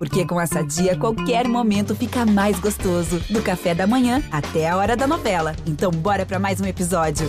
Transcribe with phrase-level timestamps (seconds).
[0.00, 3.20] Porque com essa dia, qualquer momento fica mais gostoso.
[3.28, 5.54] Do café da manhã até a hora da novela.
[5.66, 7.28] Então, bora para mais um episódio.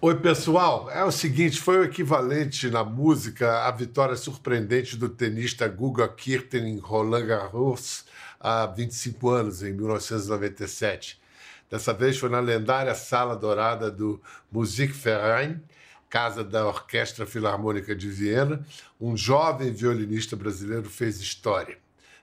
[0.00, 0.90] Oi, pessoal.
[0.90, 6.66] É o seguinte: foi o equivalente na música à vitória surpreendente do tenista Guga Kirten
[6.66, 8.04] em Roland Garros
[8.40, 11.24] há 25 anos, em 1997.
[11.70, 14.20] Dessa vez foi na lendária Sala Dourada do
[14.50, 15.60] Musikverein,
[16.08, 18.64] casa da Orquestra Filarmônica de Viena.
[19.00, 21.78] Um jovem violinista brasileiro fez história.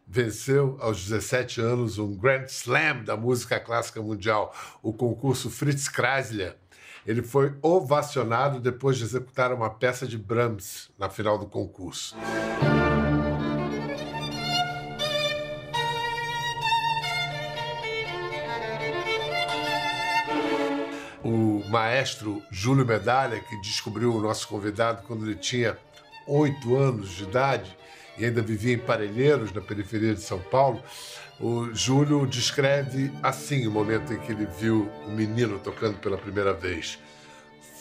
[0.07, 6.55] Venceu aos 17 anos um Grand Slam da música clássica mundial, o concurso Fritz Kreisler.
[7.05, 12.15] Ele foi ovacionado depois de executar uma peça de Brahms na final do concurso.
[21.23, 25.77] O maestro Júlio Medalha, que descobriu o nosso convidado quando ele tinha
[26.27, 27.77] oito anos de idade
[28.17, 30.83] e ainda vivia em Parelheiros, na periferia de São Paulo,
[31.39, 36.53] o Júlio descreve assim o momento em que ele viu o menino tocando pela primeira
[36.53, 36.99] vez.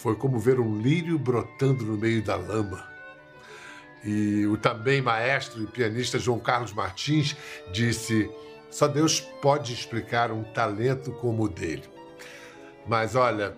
[0.00, 2.88] Foi como ver um lírio brotando no meio da lama.
[4.02, 7.36] E o também maestro e pianista João Carlos Martins
[7.72, 8.28] disse:
[8.70, 11.84] só Deus pode explicar um talento como o dele.
[12.86, 13.54] Mas olha,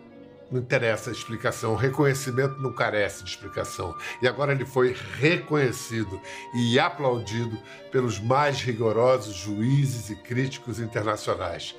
[0.50, 3.94] não interessa a explicação, o reconhecimento não carece de explicação.
[4.22, 6.20] E agora ele foi reconhecido
[6.54, 7.58] e aplaudido
[7.90, 11.74] pelos mais rigorosos juízes e críticos internacionais.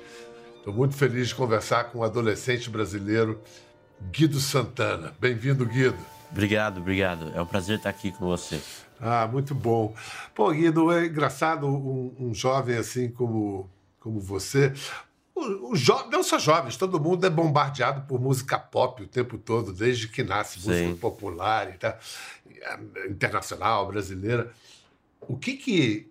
[0.58, 3.40] Estou muito feliz de conversar com o um adolescente brasileiro
[4.10, 5.14] Guido Santana.
[5.18, 5.96] Bem-vindo, Guido.
[6.30, 7.32] Obrigado, obrigado.
[7.34, 8.60] É um prazer estar aqui com você.
[9.00, 9.94] Ah, muito bom.
[10.34, 14.72] Pô, Guido, é engraçado um, um jovem assim como, como você
[15.36, 16.08] o, jo...
[16.10, 20.22] não só jovens, todo mundo é bombardeado por música pop o tempo todo, desde que
[20.22, 20.70] nasce, Sim.
[20.70, 21.98] música popular e tal,
[23.08, 24.52] internacional, brasileira.
[25.20, 26.10] O que que.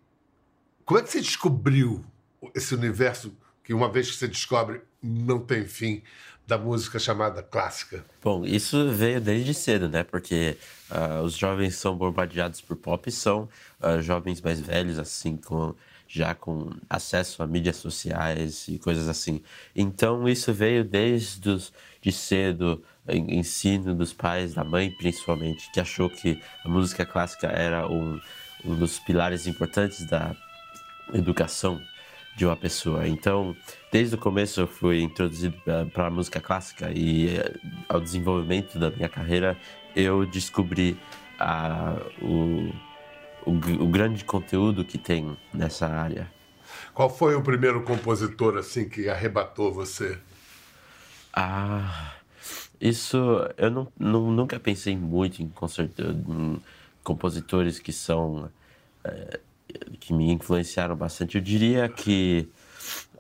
[0.86, 2.06] Como é que você descobriu
[2.54, 6.04] esse universo que, uma vez que você descobre, não tem fim,
[6.46, 8.06] da música chamada clássica?
[8.22, 10.04] Bom, isso veio desde cedo, né?
[10.04, 10.56] Porque
[10.92, 13.50] uh, os jovens são bombardeados por pop, são
[13.82, 15.74] uh, jovens mais velhos, assim, com
[16.08, 19.42] já com acesso a mídias sociais e coisas assim.
[19.76, 26.10] Então isso veio desde os, de cedo, ensino dos pais, da mãe principalmente, que achou
[26.10, 28.20] que a música clássica era um,
[28.64, 30.36] um dos pilares importantes da
[31.14, 31.82] educação
[32.36, 33.08] de uma pessoa.
[33.08, 33.56] Então,
[33.92, 35.56] desde o começo eu fui introduzido
[35.94, 37.54] para a música clássica e eh,
[37.88, 39.58] ao desenvolvimento da minha carreira
[39.96, 40.98] eu descobri
[41.40, 42.74] a, o
[43.46, 46.32] o, o grande conteúdo que tem nessa área.
[46.94, 50.18] Qual foi o primeiro compositor assim que arrebatou você?
[51.34, 52.14] Ah,
[52.80, 53.18] isso
[53.58, 56.62] eu não, não, nunca pensei muito em, em
[57.04, 58.50] compositores que são
[59.04, 59.40] é,
[60.00, 61.38] que me influenciaram bastante.
[61.38, 62.48] Eu diria que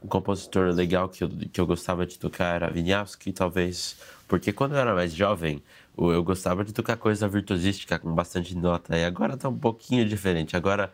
[0.01, 3.97] um compositor legal que eu, que eu gostava de tocar era Wieniawski, talvez,
[4.27, 5.61] porque quando eu era mais jovem
[5.97, 10.55] eu gostava de tocar coisa virtuosística com bastante nota, e agora tá um pouquinho diferente.
[10.55, 10.91] Agora,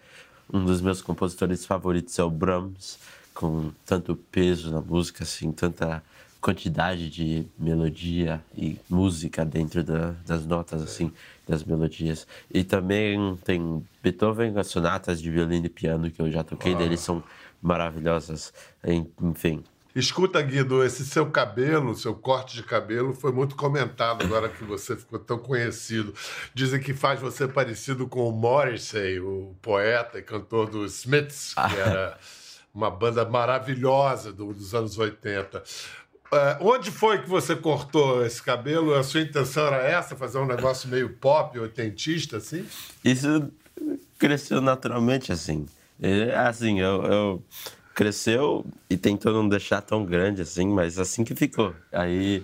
[0.52, 3.00] um dos meus compositores favoritos é o Brahms,
[3.34, 6.04] com tanto peso na música, assim, tanta
[6.42, 11.12] quantidade de melodia e música dentro da, das notas, assim,
[11.48, 12.28] das melodias.
[12.52, 17.00] E também tem Beethoven, as sonatas de violino e piano que eu já toquei, deles
[17.00, 17.24] são
[17.62, 18.52] maravilhosas.
[19.20, 19.64] Enfim,
[19.94, 24.96] Escuta, Guido, esse seu cabelo, seu corte de cabelo, foi muito comentado agora que você
[24.96, 26.14] ficou tão conhecido.
[26.54, 31.78] Dizem que faz você parecido com o Morrissey, o poeta e cantor dos Smiths, que
[31.78, 32.18] era
[32.74, 35.60] uma banda maravilhosa dos anos 80.
[35.60, 38.96] Uh, é, onde foi que você cortou esse cabelo?
[38.96, 42.66] A sua intenção era essa, fazer um negócio meio pop, oitentista, assim?
[43.04, 43.52] Isso
[44.18, 45.66] cresceu naturalmente, assim.
[46.02, 47.44] É, assim, eu, eu
[48.02, 51.76] cresceu e tentou não deixar tão grande assim, mas assim que ficou.
[51.92, 52.44] Aí,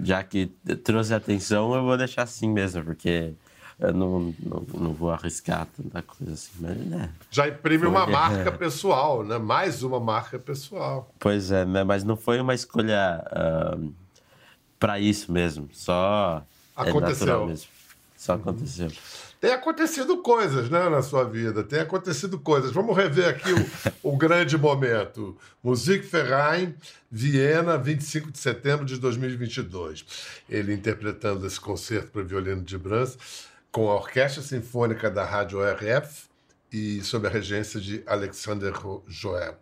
[0.00, 0.46] já que
[0.84, 3.32] trouxe atenção, eu vou deixar assim mesmo, porque
[3.80, 6.52] eu não, não, não vou arriscar tanta coisa assim.
[6.60, 8.52] Mas, né, já imprime uma marca é.
[8.56, 9.38] pessoal, né?
[9.38, 11.12] Mais uma marca pessoal.
[11.18, 13.24] Pois é, né, mas não foi uma escolha
[13.76, 13.92] uh,
[14.78, 16.44] para isso mesmo, só
[16.76, 17.42] é aconteceu.
[17.42, 17.71] É mesmo.
[18.22, 18.88] Só aconteceu.
[19.40, 22.70] Tem acontecido coisas né, na sua vida, tem acontecido coisas.
[22.70, 23.66] Vamos rever aqui o,
[24.14, 25.36] o grande momento.
[25.60, 26.72] Musikverein,
[27.10, 30.06] Viena, 25 de setembro de 2022.
[30.48, 33.18] Ele interpretando esse concerto para violino de Brahms
[33.72, 36.26] com a Orquestra Sinfônica da Rádio RF
[36.72, 38.72] e sob a regência de Alexander
[39.08, 39.58] Joel.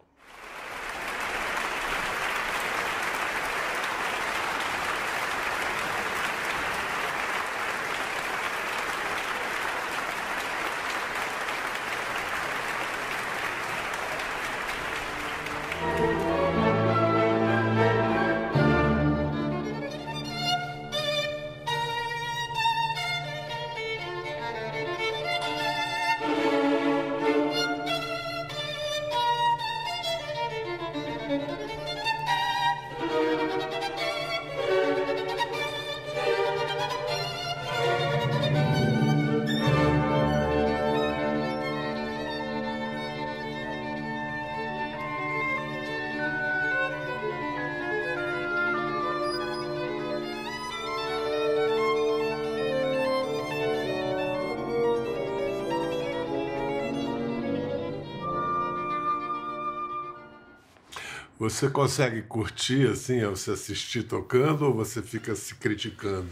[61.40, 66.28] Você consegue curtir assim ao se assistir tocando ou você fica se criticando?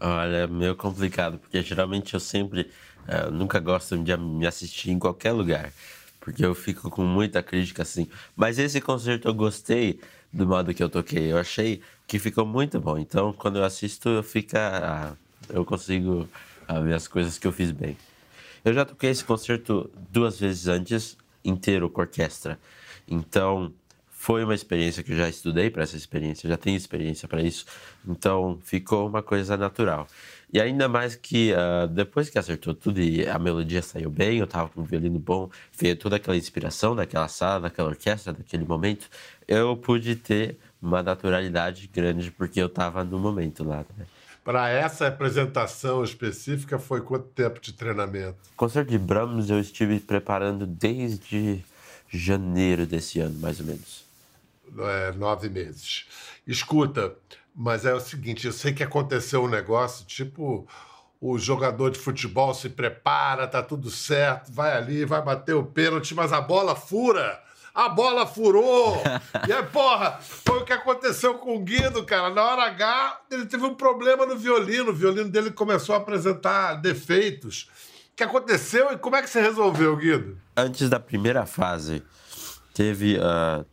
[0.00, 2.70] Olha, é meio complicado, porque geralmente eu sempre
[3.06, 5.70] uh, nunca gosto de me assistir em qualquer lugar,
[6.18, 8.08] porque eu fico com muita crítica assim.
[8.34, 10.00] Mas esse concerto eu gostei
[10.32, 12.96] do modo que eu toquei, eu achei que ficou muito bom.
[12.96, 15.16] Então, quando eu assisto, eu fica, uh,
[15.50, 16.26] eu consigo
[16.70, 17.98] uh, ver as coisas que eu fiz bem.
[18.64, 22.58] Eu já toquei esse concerto duas vezes antes, inteiro com orquestra.
[23.08, 23.72] Então,
[24.10, 27.64] foi uma experiência que eu já estudei para essa experiência, já tenho experiência para isso.
[28.04, 30.08] Então, ficou uma coisa natural.
[30.52, 34.44] E ainda mais que uh, depois que acertou tudo e a melodia saiu bem, eu
[34.44, 39.08] estava com um violino bom, veio toda aquela inspiração daquela sala, daquela orquestra, daquele momento,
[39.46, 43.84] eu pude ter uma naturalidade grande porque eu estava no momento lá.
[43.96, 44.06] Né?
[44.42, 48.38] Para essa apresentação específica, foi quanto tempo de treinamento?
[48.54, 51.62] O concerto de Brahms eu estive preparando desde
[52.08, 54.04] janeiro desse ano, mais ou menos.
[54.78, 56.06] É, nove meses.
[56.46, 57.14] Escuta,
[57.54, 60.66] mas é o seguinte: eu sei que aconteceu um negócio tipo
[61.20, 66.14] o jogador de futebol se prepara, tá tudo certo, vai ali, vai bater o pênalti,
[66.14, 67.42] mas a bola fura.
[67.74, 69.02] A bola furou!
[69.46, 72.30] e aí, porra, foi o que aconteceu com o Guido, cara.
[72.30, 74.90] Na hora H, ele teve um problema no violino.
[74.90, 77.68] O violino dele começou a apresentar defeitos.
[78.12, 80.38] O que aconteceu e como é que você resolveu, Guido?
[80.56, 82.02] Antes da primeira fase,
[82.72, 83.18] teve.
[83.18, 83.64] Uh,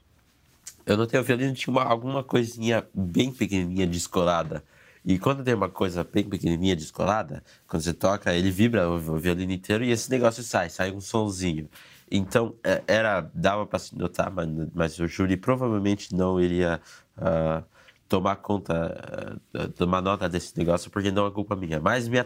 [0.85, 4.63] eu notei o violino tinha uma, alguma coisinha bem pequenininha descolada.
[5.05, 9.17] E quando tem uma coisa bem pequenininha descolada, quando você toca, ele vibra o, o
[9.17, 11.69] violino inteiro e esse negócio sai, sai um sonzinho.
[12.09, 16.79] Então, é, era dava para se notar, mas, mas o júri provavelmente não iria
[17.17, 17.63] uh,
[18.07, 21.79] tomar conta, uh, tomar nota desse negócio, porque não é culpa minha.
[21.79, 22.17] Mas me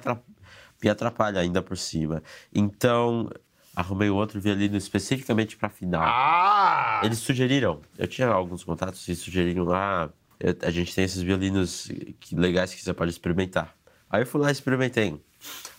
[0.83, 2.21] me atrapalha ainda por cima.
[2.53, 3.29] Então,
[3.77, 6.01] arrumei outro violino especificamente para final.
[6.03, 6.99] Ah!
[7.03, 11.87] Eles sugeriram, eu tinha alguns contatos e sugeriram lá, ah, a gente tem esses violinos
[12.19, 13.75] que, legais que você pode experimentar.
[14.09, 15.21] Aí eu fui lá e experimentei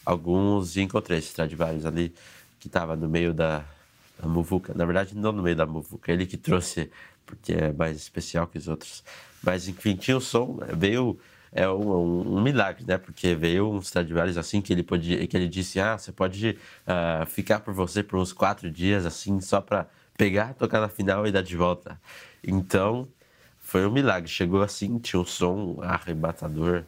[0.06, 2.14] alguns e encontrei esse Stradivarius ali
[2.60, 3.64] que estava no meio da,
[4.16, 4.72] da muvuca.
[4.76, 6.88] Na verdade, não no meio da muvuca, ele que trouxe,
[7.26, 9.02] porque é mais especial que os outros.
[9.42, 11.18] Mas enfim, tinha o som, veio
[11.52, 12.98] é um, um, milagre, né?
[12.98, 17.26] Porque veio um Stradivarius assim que ele podia, que ele disse, ah, você pode uh,
[17.26, 19.86] ficar por você por uns quatro dias assim só para
[20.16, 22.00] pegar, tocar na final e dar de volta.
[22.44, 23.08] Então
[23.58, 24.28] foi um milagre.
[24.28, 26.84] Chegou assim, tinha um som arrebatador.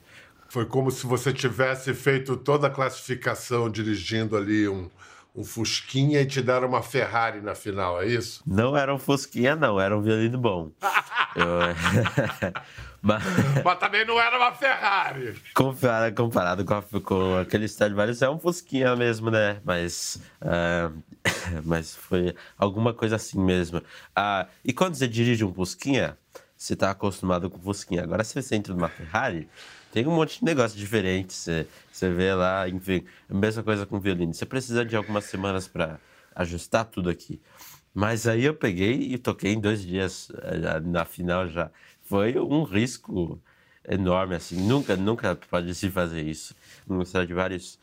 [0.48, 4.90] Foi como se você tivesse feito toda a classificação dirigindo ali um,
[5.36, 8.42] um Fusquinha e te deram uma Ferrari na final, é isso?
[8.44, 10.72] Não era um Fusquinha, não, era um violino bom.
[11.36, 11.46] Eu...
[13.02, 13.22] Mas...
[13.64, 15.34] Mas também não era uma Ferrari.
[15.54, 19.60] Comparado, comparado com, a, com aquele Stradivarius, é um Fusquinha mesmo, né?
[19.64, 20.94] Mas, uh,
[21.64, 23.78] mas foi alguma coisa assim mesmo.
[23.78, 26.16] Uh, e quando você dirige um Fusquinha,
[26.56, 28.02] você está acostumado com Fusquinha.
[28.02, 29.48] Agora, se você entra numa Ferrari,
[29.92, 31.32] tem um monte de negócio diferente.
[31.32, 34.34] Você, você vê lá, enfim, a mesma coisa com violino.
[34.34, 35.98] Você precisa de algumas semanas para
[36.34, 37.40] ajustar tudo aqui.
[37.92, 41.70] Mas aí eu peguei e toquei em dois dias eh, na final já
[42.10, 43.40] foi um risco
[43.88, 44.56] enorme, assim.
[44.66, 46.56] Nunca, nunca pode se fazer isso.
[46.84, 47.78] No Stradivarius,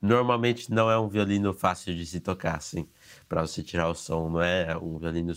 [0.00, 2.86] normalmente não é um violino fácil de se tocar, assim,
[3.26, 4.28] para você tirar o som.
[4.28, 5.32] Não é um violino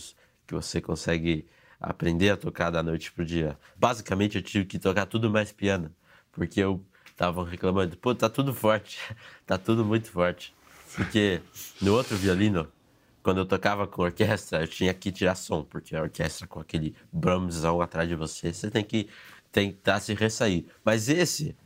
[0.46, 1.46] que você consegue
[1.80, 3.58] aprender a tocar da noite pro dia.
[3.74, 5.90] Basicamente, eu tive que tocar tudo mais piano,
[6.30, 6.84] porque eu
[7.16, 9.00] tava reclamando, pô, tá tudo forte,
[9.46, 10.54] tá tudo muito forte.
[10.94, 11.40] Porque
[11.80, 12.68] no outro violino,
[13.26, 16.94] quando eu tocava com orquestra, eu tinha que tirar som, porque a orquestra com aquele
[17.10, 19.08] Brahmsão atrás de você, você tem que
[19.50, 20.64] tentar se ressair.
[20.84, 21.56] Mas esse,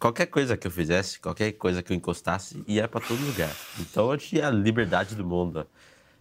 [0.00, 3.54] qualquer coisa que eu fizesse, qualquer coisa que eu encostasse, ia para todo lugar.
[3.78, 5.64] Então eu tinha a liberdade do mundo.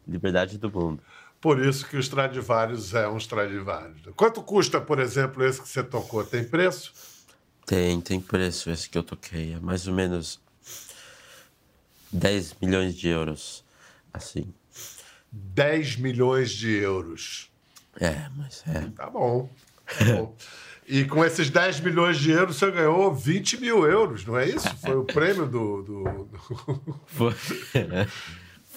[0.08, 1.02] Liberdade do mundo.
[1.42, 4.02] Por isso que o Stradivarius é um Stradivarius.
[4.16, 6.24] Quanto custa, por exemplo, esse que você tocou?
[6.24, 6.94] Tem preço?
[7.66, 9.54] Tem, tem preço esse que eu toquei.
[9.54, 10.40] É mais ou menos
[12.14, 13.66] 10 milhões de euros,
[14.14, 14.54] assim.
[15.36, 17.52] 10 milhões de euros.
[18.00, 18.90] É, mas é.
[18.96, 19.50] Tá bom.
[19.86, 20.36] Tá bom.
[20.88, 24.70] E com esses 10 milhões de euros, você ganhou 20 mil euros, não é isso?
[24.78, 25.82] Foi o prêmio do.
[25.82, 27.00] do, do...
[27.08, 27.34] Foi.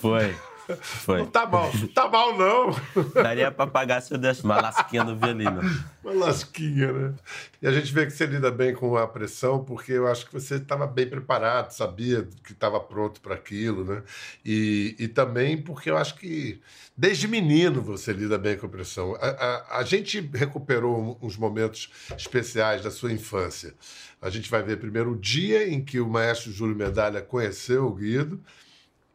[0.01, 0.37] Foi.
[0.77, 1.19] Foi.
[1.19, 1.71] Não tá mal.
[1.95, 2.71] Tá mal, não.
[3.15, 5.61] Daria pra pagar se eu desse uma lasquinha no violino.
[6.03, 7.15] Uma lasquinha, né?
[7.61, 10.33] E a gente vê que você lida bem com a pressão, porque eu acho que
[10.33, 14.03] você estava bem preparado, sabia que estava pronto para aquilo, né?
[14.45, 16.61] E, e também porque eu acho que
[16.97, 19.17] desde menino você lida bem com a pressão.
[19.21, 23.75] A, a, a gente recuperou uns momentos especiais da sua infância.
[24.21, 27.95] A gente vai ver primeiro o dia em que o maestro Júlio Medalha conheceu o
[27.95, 28.41] Guido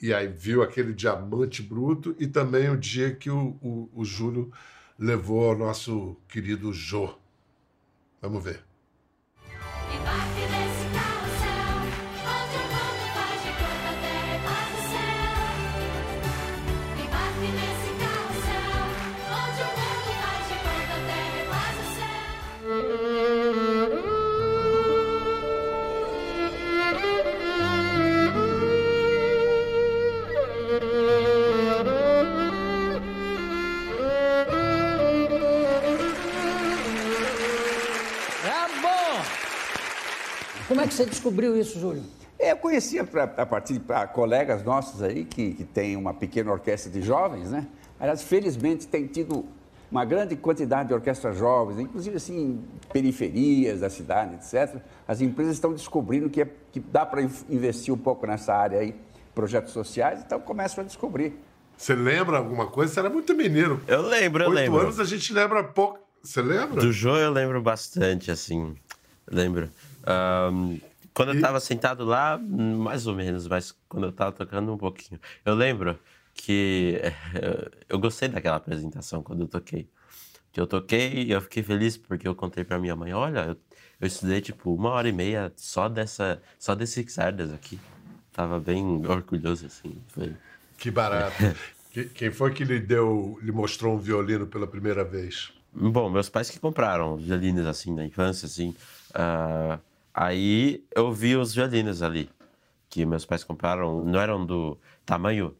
[0.03, 4.51] e aí viu aquele diamante bruto e também o dia que o, o, o Júlio
[5.00, 7.17] levou ao nosso querido Jô.
[8.22, 8.73] Vamos ver.
[40.84, 42.04] É que você descobriu isso, Júlio?
[42.38, 46.13] É, eu conhecia pra, a partir de pra, colegas nossos aí que, que têm uma
[46.13, 47.68] pequena orquestra de jovens, né?
[48.00, 49.46] Aliás, felizmente tem tido
[49.90, 52.62] uma grande quantidade de orquestras jovens, inclusive assim,
[52.92, 54.82] periferias da cidade, etc.
[55.08, 58.94] As empresas estão descobrindo que, é, que dá para investir um pouco nessa área aí,
[59.34, 61.34] projetos sociais, então começam a descobrir.
[61.78, 62.94] Você lembra alguma coisa?
[62.94, 63.80] Você era muito menino.
[63.88, 64.80] Eu lembro, eu Oito lembro.
[64.82, 66.00] anos a gente lembra pouco.
[66.22, 66.82] Você lembra?
[66.82, 68.75] Do Jô eu lembro bastante, assim.
[69.30, 69.70] Lembro.
[70.07, 70.79] Um,
[71.13, 75.19] quando eu tava sentado lá, mais ou menos, mas quando eu tava tocando um pouquinho.
[75.45, 76.00] Eu lembro
[76.33, 77.00] que
[77.88, 79.88] eu gostei daquela apresentação quando eu toquei.
[80.51, 83.57] Que eu toquei e eu fiquei feliz porque eu contei pra minha mãe, olha, eu,
[84.01, 87.79] eu estudei tipo uma hora e meia só dessa, só desse Xardas aqui.
[88.31, 89.95] Tava bem orgulhoso, assim.
[90.10, 90.33] Foi...
[90.77, 91.36] Que barato.
[91.93, 95.53] Que- Quem foi que lhe deu, lhe mostrou um violino pela primeira vez?
[95.72, 98.75] Bom, meus pais que compraram violinos assim na infância, assim.
[99.13, 99.77] Ah,
[100.13, 102.29] aí eu vi os violinos ali
[102.93, 105.58] que meus pais compraram, não eram do tamanho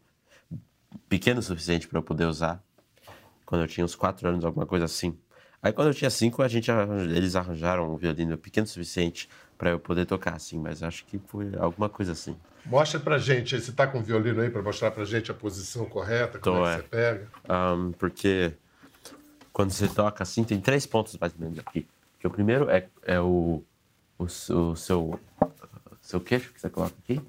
[1.10, 2.64] pequeno o suficiente para eu poder usar.
[3.44, 5.18] Quando eu tinha uns quatro anos, alguma coisa assim.
[5.60, 9.72] Aí quando eu tinha cinco, a gente eles arranjaram um violino pequeno o suficiente para
[9.72, 10.60] eu poder tocar, assim.
[10.60, 12.38] Mas acho que foi alguma coisa assim.
[12.68, 13.60] Mostra pra gente.
[13.60, 16.68] Você tá com o violino aí pra mostrar pra gente a posição correta, como Tô,
[16.68, 16.76] é é.
[16.76, 17.28] que você pega?
[17.50, 18.54] Ahn, porque
[19.52, 21.88] quando você toca assim, tem três pontos mais ou menos aqui.
[22.20, 23.64] Que o primeiro é, é o,
[24.24, 25.20] o, o seu,
[26.02, 27.22] seu queixo que você coloca aqui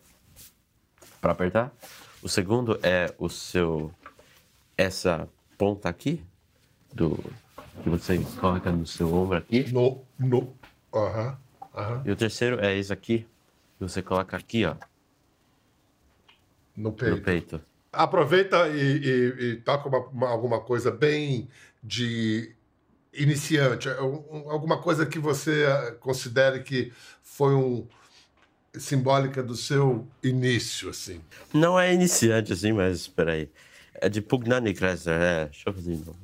[1.21, 1.73] para apertar.
[2.23, 3.93] O segundo é o seu
[4.77, 6.23] essa ponta aqui
[6.93, 7.17] do
[7.83, 9.71] que você coloca no seu ombro aqui.
[9.73, 10.55] No, no.
[10.93, 11.37] Aham,
[11.75, 12.03] aham.
[12.05, 13.27] E o terceiro é esse aqui
[13.79, 14.75] que você coloca aqui, ó,
[16.77, 17.17] No peito.
[17.17, 17.61] no peito.
[17.93, 21.49] Aproveita e, e- e toca uma- uma- alguma coisa bem
[21.83, 22.55] de
[23.17, 26.93] iniciante, é um- um- alguma coisa que você ah, considere que
[27.23, 27.87] foi um
[28.77, 31.21] simbólica do seu início, assim.
[31.53, 33.49] Não é iniciante assim, mas espera aí.
[33.95, 35.45] É de Pugnani Kressler, é.
[35.47, 36.19] Deixa eu fazer de novo.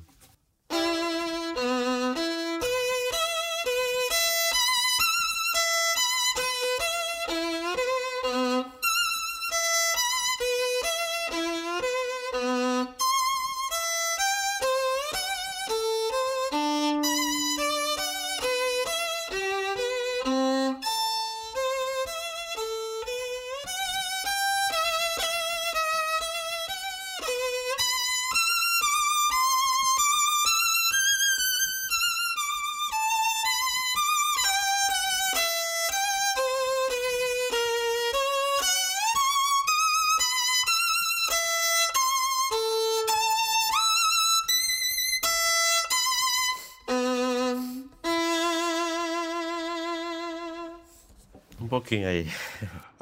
[51.81, 52.27] Pouquinho aí.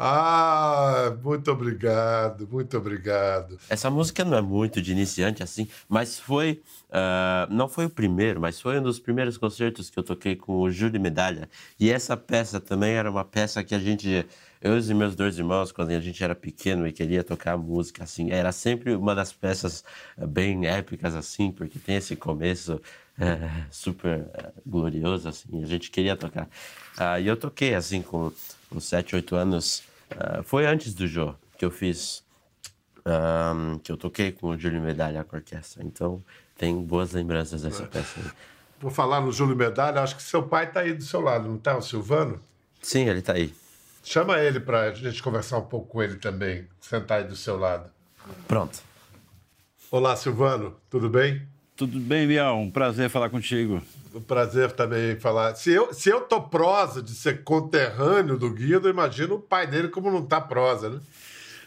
[0.00, 3.58] Ah, muito obrigado, muito obrigado.
[3.68, 6.62] Essa música não é muito de iniciante assim, mas foi.
[6.92, 10.60] ah, não foi o primeiro, mas foi um dos primeiros concertos que eu toquei com
[10.60, 11.50] o Júlio Medalha.
[11.80, 14.24] E essa peça também era uma peça que a gente.
[14.60, 18.30] Eu e meus dois irmãos, quando a gente era pequeno e queria tocar música assim,
[18.30, 19.84] era sempre uma das peças
[20.16, 22.80] ah, bem épicas assim, porque tem esse começo
[23.18, 26.48] eh, super eh, glorioso assim, a gente queria tocar.
[26.96, 28.32] Ah, e eu toquei assim com
[28.70, 29.82] uns 7, 8 anos.
[30.10, 32.22] Ah, foi antes do Jô que eu fiz
[33.04, 35.82] Ahn, que eu toquei com o Júlio Medalha com a orquestra.
[35.82, 36.22] Então,
[36.56, 38.20] tem boas lembranças dessa peça.
[38.20, 38.30] aí.
[38.80, 41.56] Vou falar no Júlio Medalha, acho que seu pai está aí do seu lado, não
[41.56, 42.40] está, o Silvano?
[42.80, 43.52] Sim, ele tá aí.
[44.04, 47.58] Chama ele para a gente conversar um pouco com ele também, sentar aí do seu
[47.58, 47.90] lado.
[48.46, 48.78] Pronto.
[49.90, 51.46] Olá, Silvano, tudo bem?
[51.78, 52.60] Tudo bem, Bial?
[52.60, 53.80] Um prazer falar contigo.
[54.14, 55.54] Um prazer também falar.
[55.54, 59.86] Se eu, se eu tô prosa de ser conterrâneo do Guido, imagina o pai dele
[59.88, 61.00] como não tá prosa, né?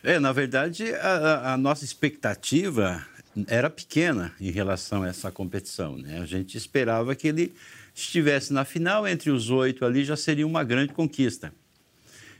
[0.03, 3.01] É, na verdade, a, a- a nossa expectativa
[3.48, 5.98] era pequena em relação a essa competição.
[5.98, 6.20] Né?
[6.20, 7.53] A gente esperava que ele
[7.96, 11.53] estivesse na final, entre os oito ali já seria uma grande conquista.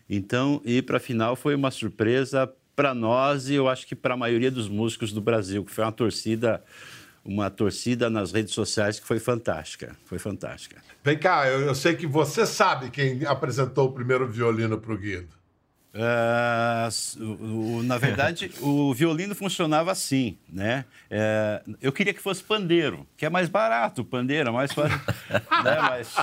[0.10, 4.14] Então, ir para a final foi uma surpresa para nós e eu acho que para
[4.16, 6.62] a maioria dos músicos do Brasil, que foi uma torcida
[7.24, 10.82] uma torcida nas redes sociais que foi fantástica, foi fantástica.
[11.04, 14.98] Vem cá, eu, eu sei que você sabe quem apresentou o primeiro violino para o
[14.98, 15.42] Guido.
[15.94, 20.86] Uh, o, o, na verdade, o violino funcionava assim, né?
[21.10, 24.98] É, eu queria que fosse pandeiro, que é mais barato, pandeiro, é mais fácil.
[25.30, 25.82] né?
[25.82, 26.16] Mas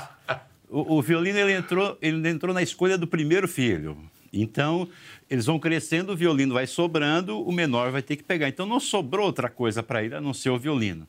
[0.71, 3.97] o, o, violino ele entrou, ele entrou na escolha do primeiro filho.
[4.33, 4.89] Então,
[5.29, 8.49] eles vão crescendo, o violino vai sobrando, o menor vai ter que pegar.
[8.49, 11.07] Então, não sobrou outra coisa para ele a não ser o violino.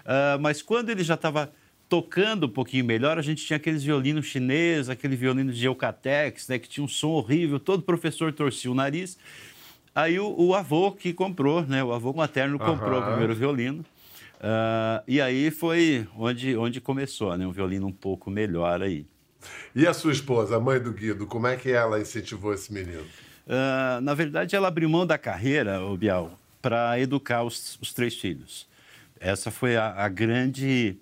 [0.00, 1.52] Uh, mas quando ele já estava
[1.88, 6.58] tocando um pouquinho melhor, a gente tinha aqueles violinos chineses, aquele violino de Eucatex, né,
[6.58, 9.18] que tinha um som horrível, todo professor torcia o nariz.
[9.94, 13.06] Aí o, o avô que comprou, né, o avô materno comprou uhum.
[13.06, 13.84] o primeiro violino.
[14.38, 19.06] Uh, e aí foi onde, onde começou, né, um violino um pouco melhor aí.
[19.74, 23.04] E a sua esposa, a mãe do Guido, como é que ela incentivou esse menino?
[23.46, 28.14] Uh, na verdade, ela abriu mão da carreira, o Bial, para educar os, os, três
[28.14, 28.68] filhos.
[29.18, 30.96] Essa foi a, a, grande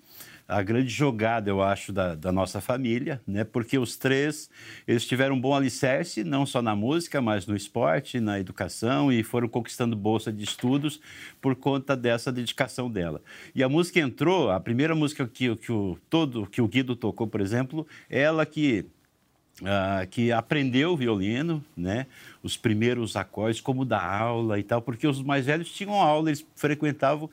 [0.47, 3.43] a grande jogada, eu acho, da, da, nossa família, né?
[3.43, 4.49] Porque os três
[4.87, 9.23] eles tiveram um bom alicerce, não só na música, mas no esporte, na educação e
[9.23, 11.01] foram conquistando bolsa de estudos
[11.41, 13.21] por conta dessa dedicação dela.
[13.53, 17.27] E a música entrou, a primeira música que, que o todo que o Guido tocou,
[17.27, 18.85] por exemplo, ela que
[19.59, 22.05] Uh, que aprendeu violino, né?
[22.43, 26.45] Os primeiros acordes, como dar aula e tal, porque os mais velhos tinham aula, eles
[26.55, 27.27] frequentavam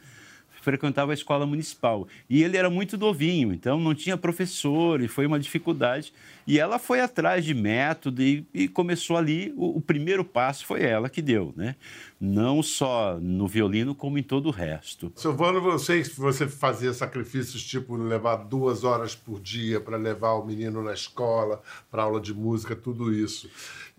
[0.64, 2.08] frequentava a escola municipal.
[2.28, 6.12] E ele era muito novinho, então não tinha professor e foi uma dificuldade.
[6.46, 9.52] E ela foi atrás de método e, e começou ali.
[9.56, 11.74] O, o, primeiro passo foi ela que deu, né?
[12.20, 15.12] Não só no violino, como em todo o resto.
[15.16, 20.82] Silvano, você, você fazia sacrifícios tipo levar duas horas por dia para levar o menino
[20.82, 23.48] na escola, para aula de música, tudo isso.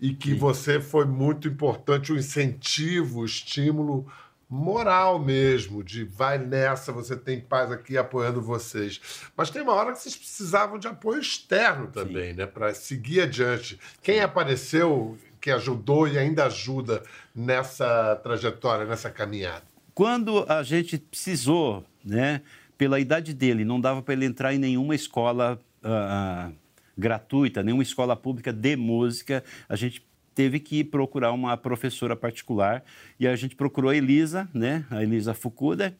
[0.00, 0.38] E que Sim.
[0.38, 4.06] você foi muito importante, o incentivo, o estímulo
[4.48, 9.00] moral mesmo, de vai nessa, você tem paz aqui apoiando vocês.
[9.36, 12.36] Mas tem uma hora que vocês precisavam de apoio externo também, Sim.
[12.36, 13.78] né, para seguir adiante.
[14.02, 17.02] Quem apareceu que ajudou e ainda ajuda
[17.34, 19.64] nessa trajetória, nessa caminhada?
[19.94, 22.42] Quando a gente precisou, né,
[22.76, 26.52] pela idade dele, não dava para ele entrar em nenhuma escola uh,
[26.96, 32.84] gratuita, nenhuma escola pública de música, a gente teve que procurar uma professora particular
[33.18, 35.96] e a gente procurou a Elisa, né, a Elisa Fukuda,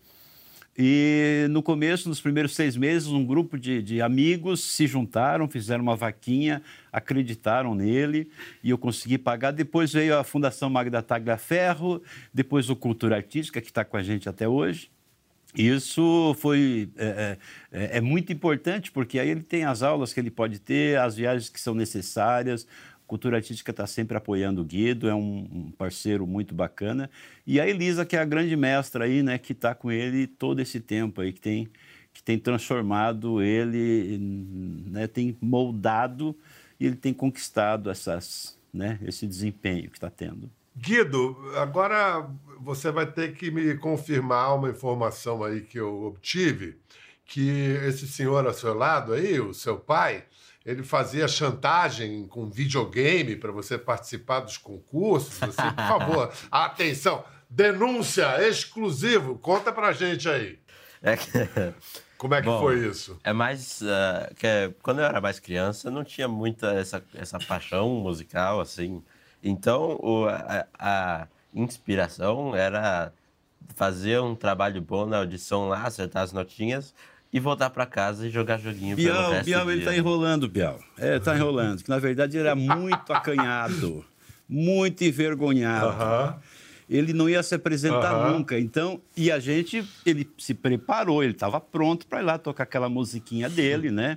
[0.79, 5.83] e no começo, nos primeiros seis meses, um grupo de, de, amigos se juntaram, fizeram
[5.83, 8.31] uma vaquinha, acreditaram nele
[8.63, 9.53] e eu consegui pagar.
[9.53, 14.29] Depois veio a Fundação Magda Tagliaferro, depois o Cultura Artística, que está com a gente
[14.29, 14.91] até hoje.
[15.57, 17.39] Isso foi é,
[17.73, 21.17] é, é, muito importante porque aí ele tem as aulas que ele pode ter, as
[21.17, 22.67] viagens que são necessárias,
[23.07, 27.09] Cultura Artística está sempre apoiando o Guido, é um, um, parceiro muito bacana.
[27.47, 30.61] E a Elisa, que é a grande mestra aí, né, que está com ele todo
[30.61, 31.69] esse tempo aí, que tem,
[32.13, 34.19] que tem transformado ele,
[34.87, 36.37] né, tem moldado
[36.81, 40.51] e ele tem conquistado essas, né, esse desempenho que está tendo.
[40.77, 42.29] Guido, agora
[42.61, 46.77] você vai ter que me confirmar uma informação aí que eu obtive,
[47.25, 47.49] que
[47.87, 50.25] esse senhor ao seu lado aí, o seu pai,
[50.67, 55.39] ele fazia chantagem com videogame para você participar dos concursos.
[55.39, 59.39] Você, por favor, atenção, denúncia exclusivo.
[59.39, 60.59] Conta pra gente aí.
[61.01, 61.31] É que...
[62.19, 63.21] Como é que Bom, foi isso?
[63.23, 67.91] É mais uh, que quando eu era mais criança não tinha muita essa, essa paixão
[67.91, 69.03] musical assim.
[69.45, 73.13] Então o, a, a inspiração era
[73.75, 76.95] fazer um trabalho bom na audição lá, acertar as notinhas
[77.37, 80.81] e voltar para casa e jogar joguinho Bial, pelo resto Bial, ele está enrolando, Bial.
[80.97, 81.83] É, está enrolando.
[81.83, 84.03] Que na verdade ele era muito acanhado,
[84.49, 85.89] muito envergonhado.
[85.89, 86.35] Uh -huh.
[86.89, 88.33] Ele não ia se apresentar uh -huh.
[88.39, 88.59] nunca.
[88.59, 92.89] Então, e a gente, ele se preparou, ele estava pronto para ir lá tocar aquela
[92.89, 94.17] musiquinha dele, né?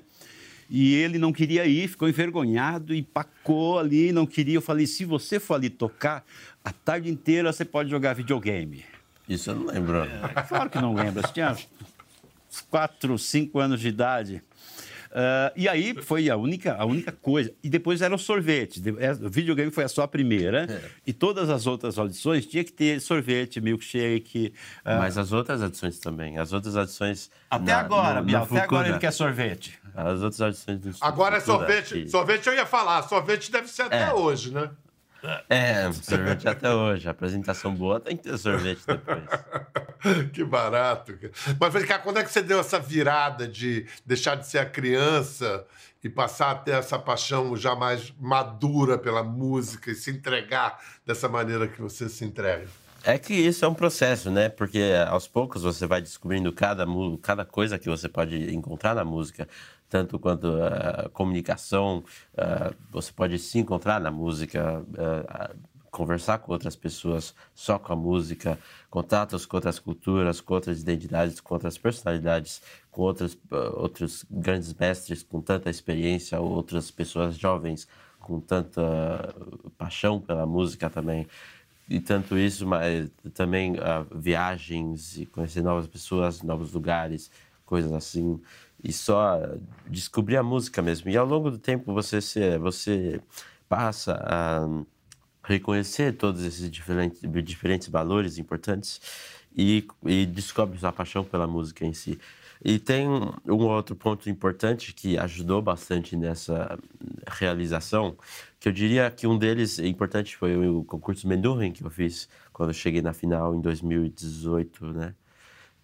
[0.69, 4.55] E ele não queria ir, ficou envergonhado, empacou ali, não queria.
[4.55, 6.23] Eu falei: se você for ali tocar,
[6.63, 8.86] a tarde inteira você pode jogar videogame.
[9.27, 10.03] Isso eu não lembro.
[10.03, 11.23] É, claro que não lembra.
[11.23, 11.58] Você tinha
[12.70, 14.44] quatro, cinco anos de idade.
[15.10, 17.52] Uh, e aí foi a única, a única coisa.
[17.64, 18.82] E depois era o sorvete.
[19.00, 20.66] É, o videogame foi a sua primeira.
[20.70, 20.82] É.
[21.08, 24.54] E todas as outras audições tinha que ter sorvete, milkshake.
[24.86, 25.00] Uh...
[25.00, 26.38] Mas as outras audições também.
[26.38, 27.32] As outras audições.
[27.50, 28.44] Até na, agora, Biel.
[28.44, 29.80] Até agora ele quer sorvete.
[29.96, 32.08] As outras audições do Agora é sorvete.
[32.10, 33.02] Sorvete eu ia falar.
[33.04, 34.14] Sorvete deve ser até é.
[34.14, 34.70] hoje, né?
[35.49, 37.08] É, sorvete até hoje.
[37.08, 39.23] A apresentação boa tem que ter sorvete depois.
[40.32, 41.17] que barato.
[41.60, 44.65] Mas vem cá, quando é que você deu essa virada de deixar de ser a
[44.65, 45.65] criança
[46.03, 51.27] e passar a ter essa paixão já mais madura pela música e se entregar dessa
[51.27, 52.67] maneira que você se entrega?
[53.03, 54.49] É que isso é um processo, né?
[54.49, 56.86] Porque aos poucos você vai descobrindo cada,
[57.21, 59.47] cada coisa que você pode encontrar na música,
[59.89, 65.56] tanto quanto a uh, comunicação, uh, você pode se encontrar na música, uh,
[65.91, 68.58] conversar com outras pessoas só com a música,
[68.89, 73.38] contatos com outras culturas, com outras identidades, com outras personalidades, com outros,
[73.73, 77.88] outros grandes mestres com tanta experiência, outras pessoas jovens
[78.19, 79.34] com tanta
[79.78, 81.25] paixão pela música também
[81.89, 87.32] e tanto isso, mas também uh, viagens e conhecer novas pessoas, novos lugares,
[87.65, 88.39] coisas assim.
[88.84, 89.39] E só
[89.88, 91.10] descobrir a música mesmo.
[91.10, 93.22] E ao longo do tempo você, se, você
[93.68, 94.68] passa a
[95.44, 99.02] reconhecer todos esses diferentes, diferentes valores importantes
[99.56, 102.20] e, e descobre sua paixão pela música em si.
[102.63, 106.78] E tem um outro ponto importante que ajudou bastante nessa
[107.26, 108.18] realização,
[108.60, 112.72] que eu diria que um deles importante foi o concurso Mendurren que eu fiz quando
[112.72, 115.15] eu cheguei na final em 2018, né?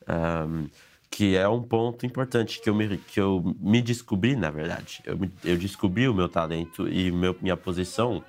[0.07, 0.67] Um,
[1.09, 5.01] que é um ponto importante que eu me, que eu me descobri, na verdade.
[5.05, 8.23] Eu, me, eu descobri o meu talento e meu, minha posição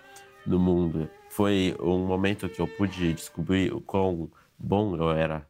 [0.46, 1.08] no mundo.
[1.30, 5.46] Foi um momento que eu pude descobrir o quão bom eu era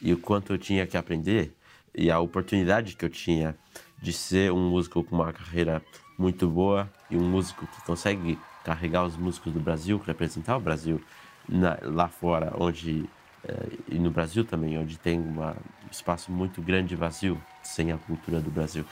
[0.00, 1.54] e o quanto eu tinha que aprender
[1.94, 3.56] e a oportunidade que eu tinha
[4.00, 5.82] de ser um músico com uma carreira
[6.16, 11.00] muito boa e um músico que consegue carregar os músicos do Brasil, representar o Brasil
[11.48, 13.08] na, lá fora, onde
[13.44, 17.98] eh, e no Brasil também, onde tem uma, um espaço muito grande vazio sem a
[17.98, 18.84] cultura do Brasil.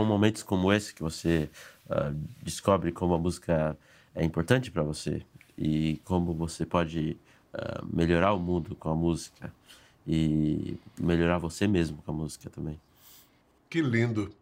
[0.00, 1.50] São momentos como esse que você
[1.86, 3.76] uh, descobre como a música
[4.14, 5.22] é importante para você
[5.58, 7.18] e como você pode
[7.52, 9.52] uh, melhorar o mundo com a música
[10.06, 12.80] e melhorar você mesmo com a música também.
[13.70, 14.34] Que lindo.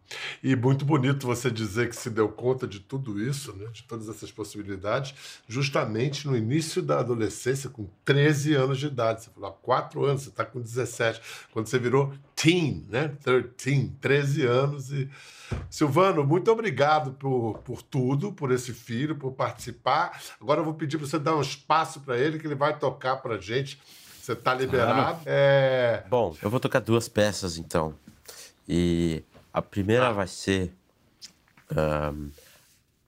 [0.43, 4.09] E muito bonito você dizer que se deu conta de tudo isso, né, de todas
[4.09, 5.13] essas possibilidades,
[5.47, 9.23] justamente no início da adolescência, com 13 anos de idade.
[9.23, 11.21] Você falou, há 4 anos, você está com 17.
[11.53, 13.15] Quando você virou teen, né?
[13.55, 14.91] 13, 13 anos.
[14.91, 15.07] E...
[15.69, 20.19] Silvano, muito obrigado por, por tudo, por esse filho, por participar.
[20.41, 23.17] Agora eu vou pedir para você dar um espaço para ele, que ele vai tocar
[23.17, 23.79] para gente.
[24.19, 25.21] Você está liberado.
[25.27, 26.03] É...
[26.09, 27.93] Bom, eu vou tocar duas peças então.
[28.71, 30.13] E a primeira ah.
[30.13, 30.71] vai ser
[31.71, 32.29] um,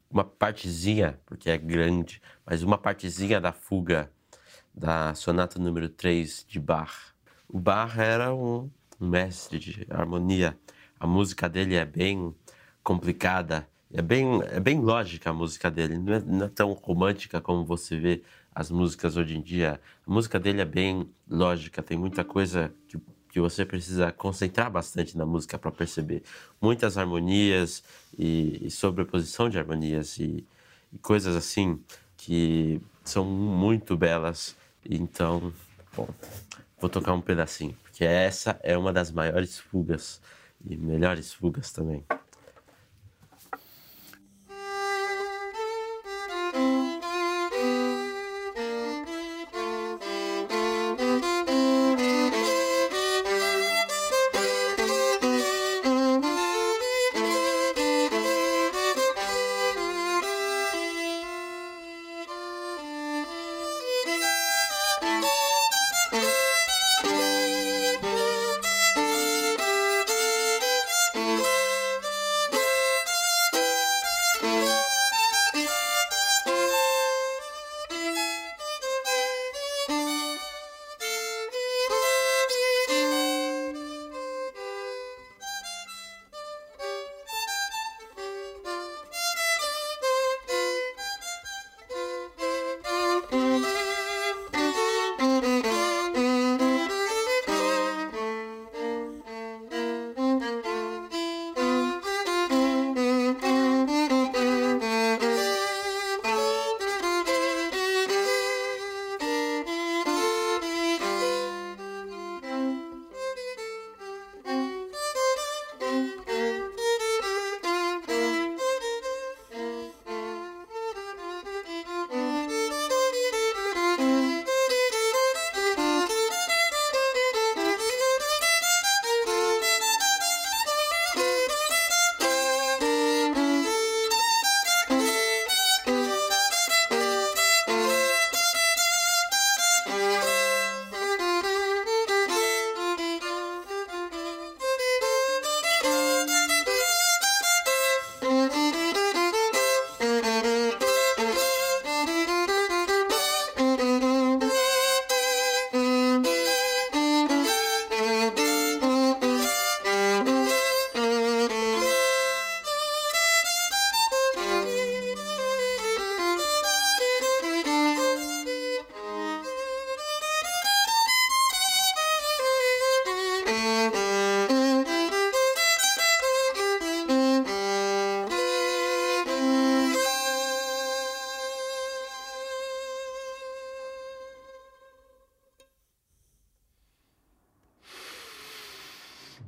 [0.10, 4.12] uma partezinha, porque é grande, mas uma partezinha da fuga
[4.74, 7.14] da sonata número 3 de Bach.
[7.48, 10.58] O Bach era um, um mestre de harmonia.
[11.00, 12.34] A música dele é bem
[12.84, 17.40] complicada, é bem, é bem lógica a música dele, não é, não é tão romântica
[17.40, 18.24] como você vê
[18.56, 19.80] as músicas hoje em dia.
[20.08, 22.98] A música dele é bem lógica, tem muita coisa que
[23.32, 26.22] que você precisa concentrar bastante na música para perceber
[26.62, 27.82] muitas harmonias
[28.18, 30.46] e, e sobreposição de harmonias e,
[30.92, 31.82] e, coisas assim
[32.18, 34.56] que são muito belas.
[34.88, 35.54] Então,
[35.96, 36.10] bom,
[36.80, 40.22] vou tocar um pedacinho, porque essa é uma das maiores fugas
[40.66, 42.04] e melhores fugas também.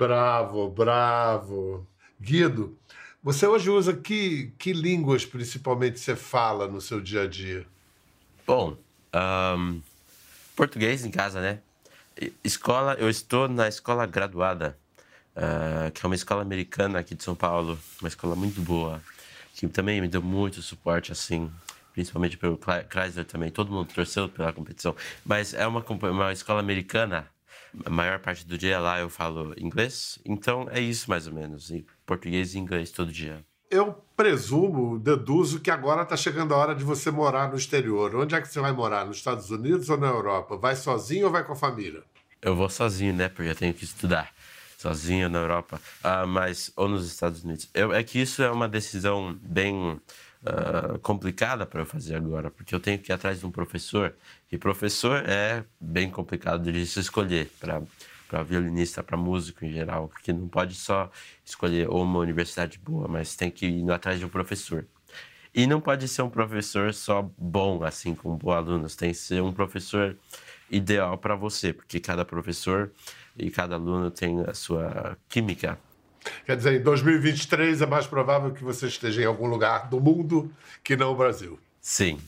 [0.05, 1.87] Bravo, bravo.
[2.19, 2.77] Guido,
[3.23, 7.65] você hoje usa que, que línguas principalmente você fala no seu dia a dia?
[8.45, 8.75] Bom,
[9.57, 9.81] um,
[10.57, 11.59] português em casa, né?
[12.43, 14.77] Escola, eu estou na escola graduada,
[15.37, 19.01] uh, que é uma escola americana aqui de São Paulo, uma escola muito boa,
[19.55, 21.49] que também me deu muito suporte, assim,
[21.93, 23.49] principalmente pelo Chrysler também.
[23.49, 24.93] Todo mundo torceu pela competição,
[25.25, 27.25] mas é uma, uma escola americana.
[27.85, 31.71] A maior parte do dia lá eu falo inglês, então é isso mais ou menos,
[31.71, 33.43] e português e inglês todo dia.
[33.69, 38.15] Eu presumo, deduzo que agora está chegando a hora de você morar no exterior.
[38.15, 39.03] Onde é que você vai morar?
[39.03, 40.55] Nos Estados Unidos ou na Europa?
[40.55, 42.03] Vai sozinho ou vai com a família?
[42.39, 43.29] Eu vou sozinho, né?
[43.29, 44.31] Porque eu tenho que estudar
[44.77, 47.69] sozinho na Europa, uh, mas ou nos Estados Unidos.
[47.73, 49.99] Eu, é que isso é uma decisão bem
[50.43, 54.13] uh, complicada para eu fazer agora, porque eu tenho que ir atrás de um professor
[54.51, 57.81] e professor é bem complicado de se escolher para
[58.33, 61.11] para violinista, para músico em geral, porque não pode só
[61.45, 64.87] escolher uma universidade boa, mas tem que ir atrás de um professor.
[65.53, 69.39] E não pode ser um professor só bom, assim, com bons alunos, tem que ser
[69.43, 70.17] um professor
[70.67, 72.91] ideal para você, porque cada professor
[73.37, 75.77] e cada aluno tem a sua química.
[76.45, 80.51] Quer dizer, em 2023 é mais provável que você esteja em algum lugar do mundo
[80.83, 81.59] que não o Brasil.
[81.81, 82.19] Sim,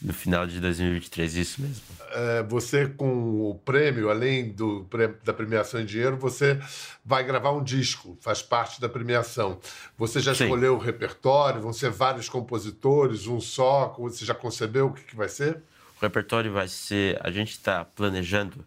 [0.00, 1.82] no final de 2023, isso mesmo.
[2.12, 4.88] É, você, com o prêmio, além do,
[5.22, 6.58] da premiação em dinheiro, você
[7.04, 9.60] vai gravar um disco, faz parte da premiação.
[9.98, 10.44] Você já Sim.
[10.44, 11.60] escolheu o repertório?
[11.60, 13.94] Vão ser vários compositores, um só?
[13.98, 15.62] Você já concebeu o que, que vai ser?
[15.98, 17.20] O repertório vai ser.
[17.22, 18.64] A gente está planejando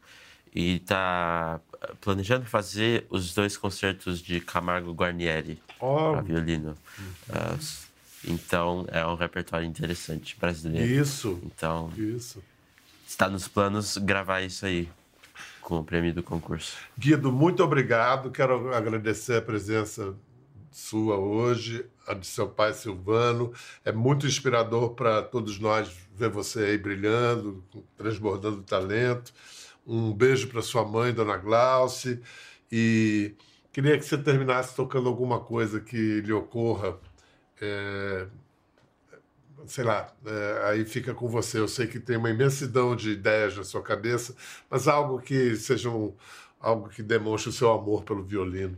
[0.53, 1.59] e está
[2.01, 6.11] planejando fazer os dois concertos de Camargo Guarnieri oh.
[6.11, 6.77] para violino.
[6.97, 7.05] Uhum.
[7.29, 7.83] Uh,
[8.25, 10.87] então é um repertório interessante brasileiro.
[10.87, 11.39] Isso.
[11.43, 12.41] Então isso.
[13.07, 14.89] está nos planos gravar isso aí
[15.61, 16.75] com o prêmio do concurso.
[16.97, 18.31] Guido, muito obrigado.
[18.31, 20.13] Quero agradecer a presença
[20.71, 23.53] sua hoje, a de seu pai Silvano.
[23.85, 27.63] É muito inspirador para todos nós ver você aí brilhando,
[27.97, 29.33] transbordando talento.
[29.85, 32.21] Um beijo para sua mãe, Dona Glauce.
[32.71, 33.35] E
[33.71, 36.97] queria que você terminasse tocando alguma coisa que lhe ocorra
[37.61, 38.27] é,
[39.67, 41.59] sei lá, é, aí fica com você.
[41.59, 44.35] Eu sei que tem uma imensidão de ideias na sua cabeça,
[44.69, 46.13] mas algo que seja um,
[46.59, 48.77] algo que demonstre o seu amor pelo violino.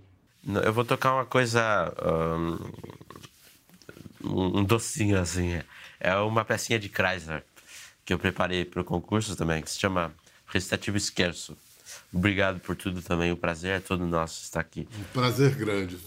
[0.63, 1.91] Eu vou tocar uma coisa.
[4.24, 5.60] Um, um docinho assim.
[6.00, 7.44] É uma pecinha de Chrysler
[8.04, 10.13] que eu preparei para o concurso também, que se chama
[10.56, 11.58] Recitativo Esquerço.
[12.13, 13.30] Obrigado por tudo também.
[13.30, 14.88] O prazer é todo nosso estar aqui.
[14.98, 15.98] Um prazer grande.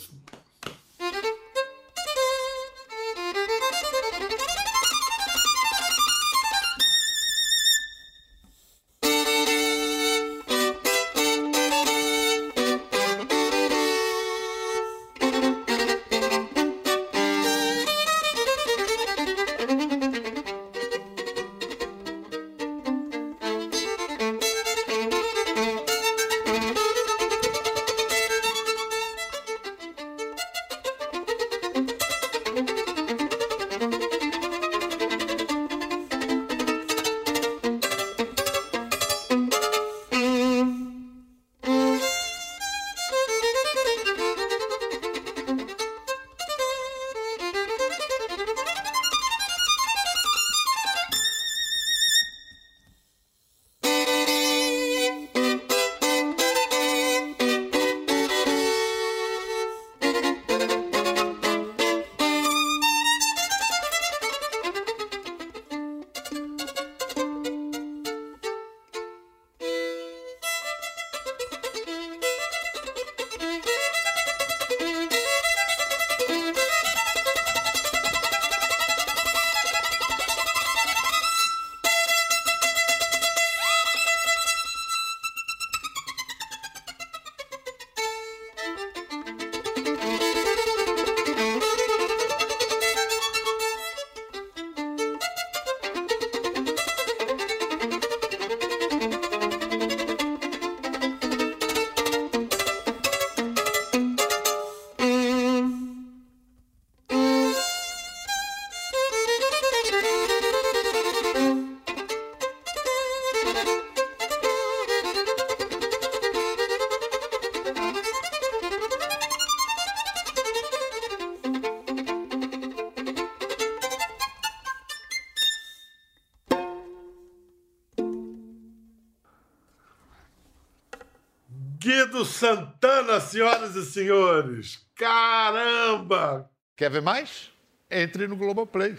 [132.25, 134.87] Santana, senhoras e senhores.
[134.95, 136.51] Caramba!
[136.77, 137.51] Quer ver mais?
[137.91, 138.97] Entre no Globoplay.